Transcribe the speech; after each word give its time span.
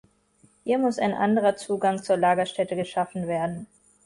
Hier 0.63 0.79
muss 0.79 0.97
ein 0.97 1.13
anderer 1.13 1.57
Zugang 1.57 2.01
zur 2.01 2.17
Lagerstätte 2.17 2.75
geschaffen 2.75 3.27
werden. 3.27 3.67